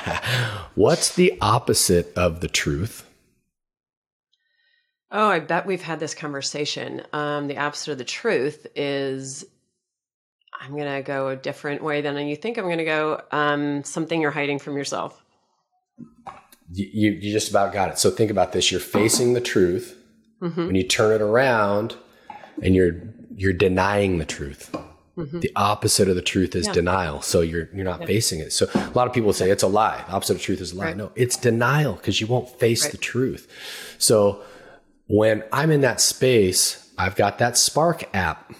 [0.74, 3.06] What's the opposite of the truth?
[5.10, 7.02] Oh, I bet we've had this conversation.
[7.12, 9.44] Um, the opposite of the truth is
[10.58, 13.20] I'm going to go a different way than you think I'm going to go.
[13.30, 15.22] Um, something you're hiding from yourself.
[16.74, 17.98] You, you just about got it.
[17.98, 19.96] So think about this: you're facing the truth.
[20.40, 20.66] Mm-hmm.
[20.66, 21.96] When you turn it around,
[22.62, 23.02] and you're
[23.36, 24.74] you're denying the truth.
[25.16, 25.40] Mm-hmm.
[25.40, 27.20] The opposite of the truth is denial.
[27.20, 28.52] So you're you're not facing it.
[28.52, 30.02] So a lot of people say it's a lie.
[30.06, 30.84] The opposite of truth is a lie.
[30.86, 30.96] Right.
[30.96, 32.92] No, it's denial because you won't face Right.
[32.92, 33.46] the truth.
[33.98, 34.42] So
[35.06, 38.52] when I'm in that space, I've got that Spark app.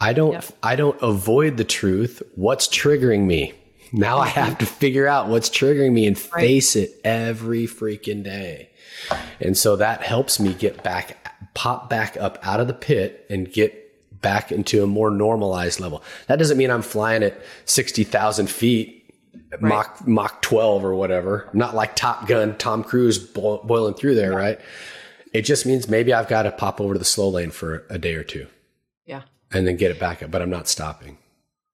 [0.00, 0.44] I don't Yep.
[0.62, 2.22] I don't avoid the truth.
[2.36, 3.52] What's triggering me?
[3.92, 8.70] Now I have to figure out what's triggering me and face it every freaking day.
[9.40, 11.24] And so that helps me get back
[11.54, 16.02] pop back up out of the pit and get back into a more normalized level.
[16.26, 18.94] That doesn't mean I'm flying at 60,000 feet
[19.60, 21.48] Mach Mach 12 or whatever.
[21.52, 24.60] Not like Top Gun, Tom Cruise bo- boiling through there, right?
[25.32, 27.98] It just means maybe I've got to pop over to the slow lane for a
[27.98, 28.46] day or two
[29.06, 29.22] Yeah.
[29.52, 31.18] and then get it back up, but I'm not stopping.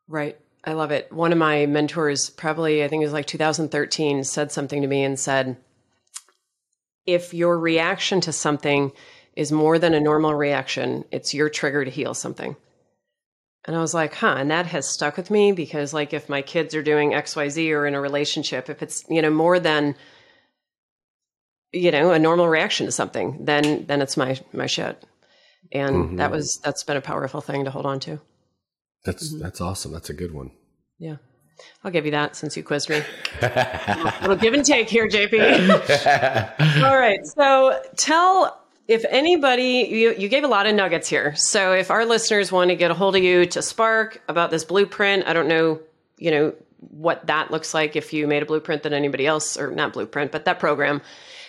[0.08, 0.38] Right.
[0.66, 1.12] I love it.
[1.12, 5.04] One of my mentors, probably, I think it was like 2013, said something to me
[5.04, 5.56] and said,
[7.06, 8.92] if your reaction to something
[9.36, 12.56] is more than a normal reaction, it's your trigger to heal something.
[13.66, 14.36] And I was like, huh.
[14.38, 17.86] And that has stuck with me because, like, if my kids are doing XYZ or
[17.86, 19.96] in a relationship, if it's, you know, more than,
[21.72, 25.02] you know, a normal reaction to something, then then it's my my shit.
[25.72, 26.16] And mm-hmm.
[26.16, 28.20] that was that's been a powerful thing to hold on to.
[29.04, 29.42] That's mm-hmm.
[29.42, 29.92] that's awesome.
[29.92, 30.50] That's a good one.
[30.98, 31.16] Yeah.
[31.84, 33.02] I'll give you that since you quizzed me.
[33.40, 36.82] a little give and take here, JP.
[36.84, 37.24] All right.
[37.24, 41.34] So tell if anybody, you, you gave a lot of nuggets here.
[41.36, 44.64] So if our listeners want to get a hold of you to Spark about this
[44.64, 45.80] blueprint, I don't know,
[46.18, 49.70] you know, what that looks like if you made a blueprint that anybody else, or
[49.70, 51.00] not blueprint, but that program,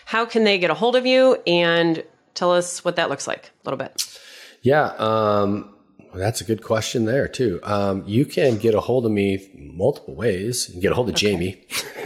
[0.06, 2.04] how can they get a hold of you and
[2.36, 4.20] tell us what that looks like a little bit?
[4.62, 4.86] Yeah.
[4.98, 5.75] Um,
[6.16, 7.60] well, that's a good question there too.
[7.64, 10.70] Um, you can get a hold of me multiple ways.
[10.70, 11.32] You can get a hold of okay.
[11.32, 11.62] Jamie.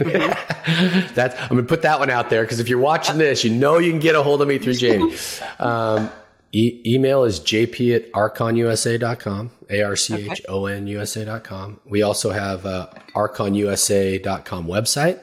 [1.14, 3.78] that's I'm gonna put that one out there because if you're watching this, you know
[3.78, 5.14] you can get a hold of me through Jamie.
[5.60, 6.10] Um,
[6.52, 11.80] e- email is jp at archonusa.com, A-R-C-H-O-N USA.com.
[11.84, 15.20] We also have uh, archonusa.com website.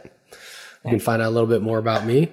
[0.84, 2.30] You can find out a little bit more about me.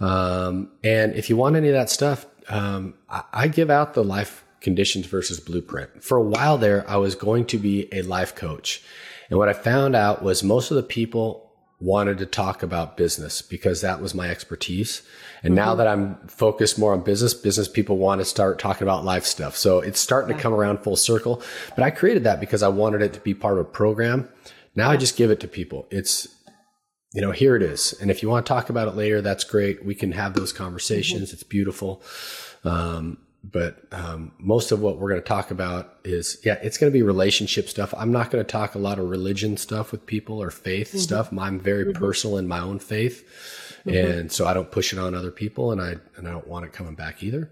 [0.00, 4.04] Um, and if you want any of that stuff, um, I, I give out the
[4.04, 6.02] life conditions versus blueprint.
[6.02, 8.82] For a while there, I was going to be a life coach.
[9.30, 13.42] And what I found out was most of the people wanted to talk about business
[13.42, 15.02] because that was my expertise.
[15.44, 15.64] And mm-hmm.
[15.64, 19.24] now that I'm focused more on business, business people want to start talking about life
[19.24, 19.56] stuff.
[19.56, 20.36] So it's starting yeah.
[20.38, 21.44] to come around full circle.
[21.76, 24.28] But I created that because I wanted it to be part of a program.
[24.74, 24.94] Now yeah.
[24.94, 25.86] I just give it to people.
[25.92, 26.26] It's,
[27.14, 27.94] you know, here it is.
[28.00, 29.84] And if you want to talk about it later, that's great.
[29.84, 31.28] We can have those conversations.
[31.28, 31.34] Mm-hmm.
[31.34, 32.02] It's beautiful.
[32.64, 33.18] Um,
[33.52, 36.96] but um, most of what we're going to talk about is yeah it's going to
[36.96, 40.42] be relationship stuff i'm not going to talk a lot of religion stuff with people
[40.42, 40.98] or faith mm-hmm.
[40.98, 42.02] stuff i'm very mm-hmm.
[42.02, 43.24] personal in my own faith
[43.86, 43.96] mm-hmm.
[43.96, 46.64] and so i don't push it on other people and i and i don't want
[46.64, 47.50] it coming back either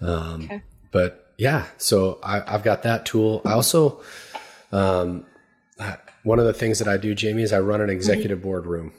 [0.00, 0.62] um, okay.
[0.90, 4.00] but yeah so I, have got that tool i also
[4.72, 5.26] um,
[5.78, 8.48] I, one of the things that i do jamie is i run an executive mm-hmm.
[8.48, 8.92] board room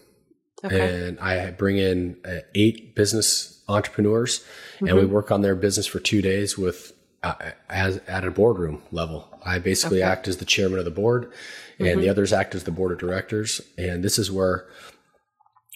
[0.64, 1.08] okay.
[1.08, 4.88] and i bring in uh, eight business entrepreneurs, mm-hmm.
[4.88, 5.14] and we mm-hmm.
[5.14, 7.34] work on their business for two days with uh,
[7.70, 9.28] as at a boardroom level.
[9.44, 10.12] I basically okay.
[10.12, 11.32] act as the chairman of the board,
[11.80, 12.02] and mm-hmm.
[12.02, 13.62] the others act as the board of directors.
[13.78, 14.66] And this is where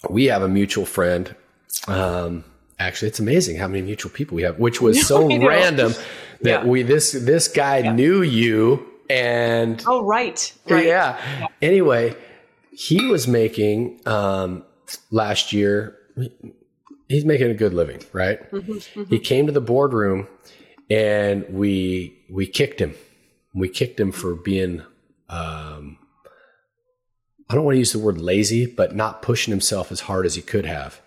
[0.10, 1.36] we have a mutual friend.
[1.88, 2.44] Um,
[2.80, 5.94] actually, it's amazing how many mutual people we have, which was so random
[6.42, 6.66] that yeah.
[6.66, 7.94] we this this guy yeah.
[7.94, 10.86] knew you and oh right, right.
[10.86, 11.20] Yeah.
[11.40, 11.48] yeah.
[11.62, 12.16] Anyway,
[12.72, 14.64] he was making um,
[15.12, 15.98] last year
[17.10, 18.40] he's making a good living, right?
[18.52, 19.04] Mm-hmm, mm-hmm.
[19.06, 20.28] He came to the boardroom
[20.90, 22.96] and we we kicked him.
[23.54, 24.84] We kicked him for being
[25.28, 25.98] um,
[27.50, 30.36] I don't want to use the word lazy, but not pushing himself as hard as
[30.36, 31.02] he could have.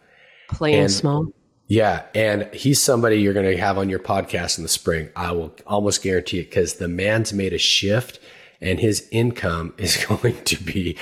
[0.49, 1.33] Playing and, small.
[1.69, 5.09] Yeah, and he's somebody you're going to have on your podcast in the spring.
[5.15, 8.19] I will almost guarantee it because the man's made a shift,
[8.61, 10.99] and his income is going to be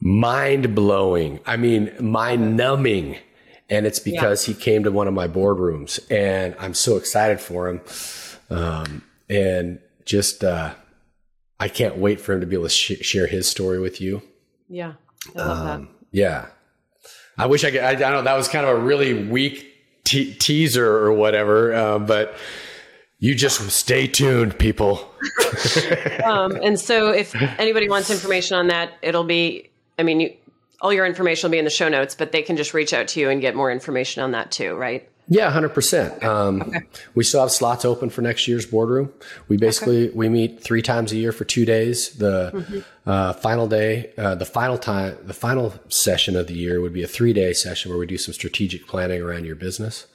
[0.00, 1.40] mind blowing.
[1.44, 3.18] I mean, mind numbing
[3.70, 4.54] and it's because yeah.
[4.54, 7.80] he came to one of my boardrooms, and I'm so excited for him,
[8.50, 10.74] um, and just uh,
[11.58, 14.22] I can't wait for him to be able to sh- share his story with you.
[14.68, 14.94] Yeah,
[15.36, 15.88] I love um, that.
[16.10, 16.46] Yeah,
[17.38, 17.80] I wish I could.
[17.80, 18.22] I, I don't know.
[18.22, 19.66] That was kind of a really weak
[20.04, 22.34] te- teaser or whatever, uh, but
[23.20, 25.08] you just stay tuned, people.
[26.24, 29.70] um, and so, if anybody wants information on that, it'll be.
[29.98, 30.34] I mean, you,
[30.80, 33.08] all your information will be in the show notes, but they can just reach out
[33.08, 35.08] to you and get more information on that too, right?
[35.32, 36.24] Yeah, hundred um, percent.
[36.24, 36.80] Okay.
[37.14, 39.12] We still have slots open for next year's boardroom.
[39.46, 40.16] We basically okay.
[40.16, 42.10] we meet three times a year for two days.
[42.16, 42.80] The mm-hmm.
[43.08, 47.04] uh, final day, uh, the final time, the final session of the year would be
[47.04, 50.08] a three day session where we do some strategic planning around your business.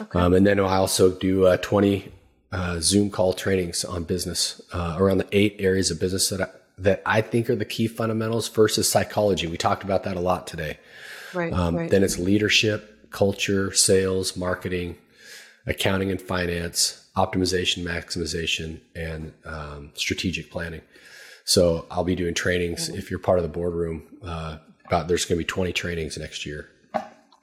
[0.00, 0.18] Okay.
[0.18, 2.10] Um, and then I also do uh, twenty
[2.50, 6.48] uh, Zoom call trainings on business uh, around the eight areas of business that I,
[6.78, 8.48] that I think are the key fundamentals.
[8.48, 9.46] versus psychology.
[9.46, 10.78] We talked about that a lot today.
[11.34, 11.90] Right, um, right.
[11.90, 14.96] Then it's leadership, culture, sales, marketing,
[15.66, 20.82] accounting and finance, optimization, maximization, and um, strategic planning.
[21.44, 22.98] So I'll be doing trainings mm-hmm.
[22.98, 24.06] if you're part of the boardroom.
[24.22, 26.70] Uh, about there's going to be 20 trainings next year.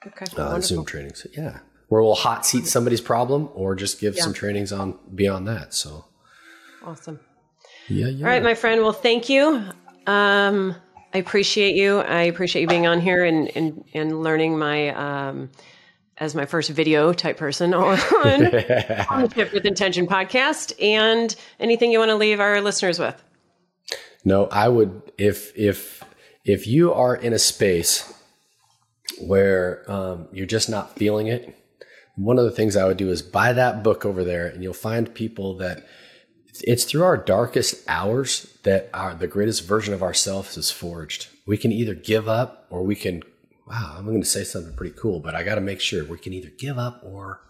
[0.06, 0.26] Okay.
[0.36, 1.26] Uh, Zoom trainings.
[1.36, 1.60] Yeah.
[1.88, 4.22] Where we'll hot seat somebody's problem or just give yeah.
[4.22, 5.72] some trainings on beyond that.
[5.74, 6.04] So
[6.84, 7.20] awesome.
[7.88, 8.24] Yeah, yeah.
[8.24, 8.82] All right, my friend.
[8.82, 9.62] Well, thank you.
[10.06, 10.74] Um,
[11.14, 11.98] I appreciate you.
[12.00, 15.50] I appreciate you being on here and and, and learning my um,
[16.18, 20.72] as my first video type person on, on the Shift with Intention podcast.
[20.80, 23.22] And anything you want to leave our listeners with?
[24.24, 26.02] No, I would if if
[26.44, 28.12] if you are in a space
[29.20, 31.54] where um, you're just not feeling it.
[32.16, 34.72] One of the things I would do is buy that book over there, and you'll
[34.72, 35.86] find people that
[36.62, 41.28] it's through our darkest hours that our the greatest version of ourselves is forged.
[41.46, 43.22] We can either give up or we can
[43.66, 46.18] wow, I'm going to say something pretty cool, but I got to make sure we
[46.18, 47.40] can either give up or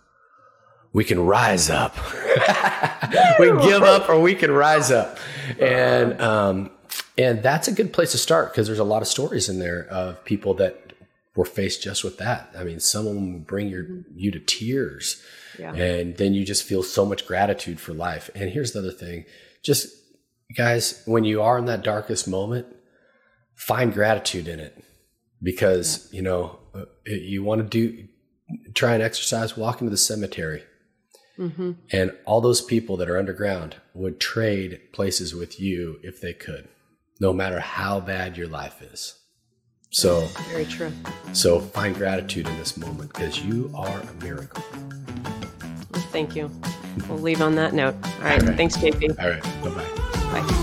[0.93, 1.95] we can rise up.
[3.39, 5.19] we give up or we can rise up.
[5.61, 6.71] And, um,
[7.19, 9.87] and that's a good place to start because there's a lot of stories in there
[9.91, 10.95] of people that
[11.35, 12.51] were faced just with that.
[12.57, 15.23] I mean, some of them bring your, you to tears.
[15.59, 15.75] Yeah.
[15.75, 18.31] And then you just feel so much gratitude for life.
[18.35, 19.25] And here's the other thing
[19.63, 19.89] just
[20.55, 22.67] guys, when you are in that darkest moment,
[23.55, 24.85] find gratitude in it
[25.43, 26.17] because, yeah.
[26.17, 28.07] you know, uh, you want to do,
[28.75, 30.63] try and exercise, walk into the cemetery.
[31.39, 31.73] Mm-hmm.
[31.93, 36.69] And all those people that are underground would trade places with you if they could,
[37.21, 39.19] no matter how bad your life is.
[39.91, 40.93] So, very true.
[41.33, 44.63] So, find gratitude in this moment because you are a miracle.
[46.17, 46.51] Thank you.
[47.11, 47.95] We'll leave on that note.
[47.95, 48.41] All right.
[48.41, 48.57] All right.
[48.57, 49.23] Thanks, JP.
[49.23, 49.43] All right.
[49.63, 50.41] Bye-bye.
[50.41, 50.63] Bye.